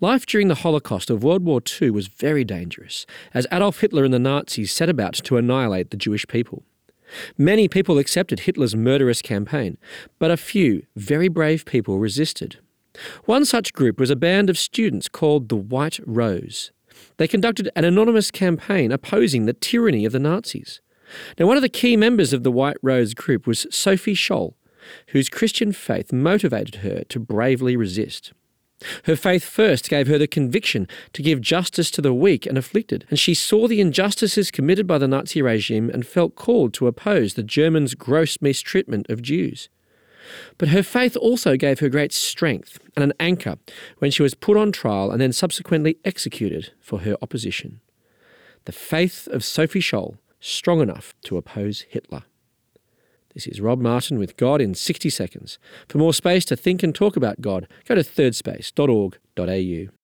Life 0.00 0.26
during 0.26 0.46
the 0.46 0.54
Holocaust 0.54 1.10
of 1.10 1.24
World 1.24 1.44
War 1.44 1.60
II 1.60 1.90
was 1.90 2.06
very 2.06 2.44
dangerous, 2.44 3.04
as 3.34 3.48
Adolf 3.50 3.80
Hitler 3.80 4.04
and 4.04 4.14
the 4.14 4.20
Nazis 4.20 4.70
set 4.70 4.88
about 4.88 5.14
to 5.14 5.36
annihilate 5.36 5.90
the 5.90 5.96
Jewish 5.96 6.24
people. 6.28 6.62
Many 7.36 7.66
people 7.66 7.98
accepted 7.98 8.40
Hitler's 8.40 8.76
murderous 8.76 9.22
campaign, 9.22 9.76
but 10.20 10.30
a 10.30 10.36
few 10.36 10.84
very 10.94 11.26
brave 11.26 11.64
people 11.64 11.98
resisted. 11.98 12.60
One 13.24 13.44
such 13.44 13.72
group 13.72 13.98
was 13.98 14.08
a 14.08 14.14
band 14.14 14.48
of 14.48 14.56
students 14.56 15.08
called 15.08 15.48
the 15.48 15.56
White 15.56 15.98
Rose. 16.06 16.70
They 17.16 17.26
conducted 17.26 17.68
an 17.74 17.84
anonymous 17.84 18.30
campaign 18.30 18.92
opposing 18.92 19.46
the 19.46 19.52
tyranny 19.52 20.04
of 20.04 20.12
the 20.12 20.20
Nazis. 20.20 20.80
Now, 21.40 21.46
one 21.46 21.56
of 21.56 21.62
the 21.62 21.68
key 21.68 21.96
members 21.96 22.32
of 22.32 22.44
the 22.44 22.52
White 22.52 22.76
Rose 22.82 23.14
group 23.14 23.48
was 23.48 23.66
Sophie 23.70 24.14
Scholl, 24.14 24.54
whose 25.08 25.28
Christian 25.28 25.72
faith 25.72 26.12
motivated 26.12 26.76
her 26.76 27.02
to 27.08 27.18
bravely 27.18 27.76
resist. 27.76 28.32
Her 29.04 29.16
faith 29.16 29.44
first 29.44 29.90
gave 29.90 30.06
her 30.06 30.18
the 30.18 30.28
conviction 30.28 30.86
to 31.12 31.22
give 31.22 31.40
justice 31.40 31.90
to 31.92 32.02
the 32.02 32.14
weak 32.14 32.46
and 32.46 32.56
afflicted, 32.56 33.04
and 33.10 33.18
she 33.18 33.34
saw 33.34 33.66
the 33.66 33.80
injustices 33.80 34.50
committed 34.50 34.86
by 34.86 34.98
the 34.98 35.08
Nazi 35.08 35.42
regime 35.42 35.90
and 35.90 36.06
felt 36.06 36.36
called 36.36 36.72
to 36.74 36.86
oppose 36.86 37.34
the 37.34 37.42
Germans' 37.42 37.94
gross 37.94 38.40
mistreatment 38.40 39.08
of 39.10 39.22
Jews. 39.22 39.68
But 40.58 40.68
her 40.68 40.82
faith 40.82 41.16
also 41.16 41.56
gave 41.56 41.80
her 41.80 41.88
great 41.88 42.12
strength 42.12 42.78
and 42.94 43.02
an 43.02 43.14
anchor 43.18 43.56
when 43.98 44.10
she 44.10 44.22
was 44.22 44.34
put 44.34 44.56
on 44.56 44.72
trial 44.72 45.10
and 45.10 45.20
then 45.20 45.32
subsequently 45.32 45.98
executed 46.04 46.72
for 46.80 47.00
her 47.00 47.16
opposition. 47.22 47.80
The 48.66 48.72
faith 48.72 49.26
of 49.28 49.42
Sophie 49.42 49.80
Scholl, 49.80 50.18
strong 50.40 50.80
enough 50.80 51.14
to 51.22 51.36
oppose 51.36 51.86
Hitler. 51.88 52.24
This 53.34 53.46
is 53.46 53.60
Rob 53.60 53.80
Martin 53.80 54.18
with 54.18 54.36
God 54.36 54.60
in 54.60 54.74
60 54.74 55.10
Seconds. 55.10 55.58
For 55.88 55.98
more 55.98 56.14
space 56.14 56.44
to 56.46 56.56
think 56.56 56.82
and 56.82 56.94
talk 56.94 57.16
about 57.16 57.40
God, 57.40 57.68
go 57.84 57.94
to 57.94 58.02
thirdspace.org.au. 58.02 59.97